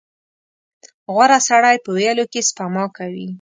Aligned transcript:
•غوره 1.13 1.39
سړی 1.49 1.75
په 1.83 1.89
ویلو 1.97 2.25
کې 2.31 2.41
سپما 2.49 2.85
کوي. 2.97 3.27